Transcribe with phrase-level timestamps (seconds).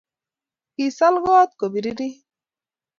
[0.73, 1.99] kisal kote kubirieit